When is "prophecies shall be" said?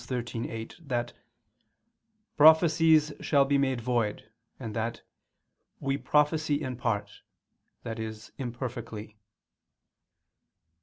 2.35-3.59